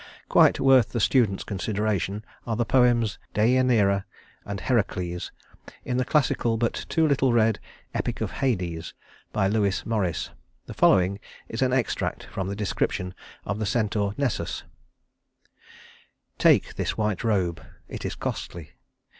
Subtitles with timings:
[0.29, 4.03] Quite worth the student's consideration are the poems "Deïaneira"
[4.45, 5.29] and "Herakles"
[5.85, 7.59] in the classical but too little read
[7.93, 8.95] "Epic of Hades"
[9.31, 10.31] by Lewis Morris.
[10.65, 13.13] The following is an extract from the description
[13.45, 14.63] of the Centaur Nessus:
[16.39, 17.63] "Take This white robe.
[17.87, 18.71] It is costly.